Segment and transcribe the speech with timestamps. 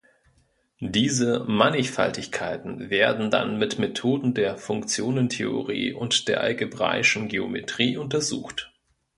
[0.79, 8.73] Diese Mannigfaltigkeiten werden dann mit Methoden der Funktionentheorie und der algebraischen Geometrie untersucht.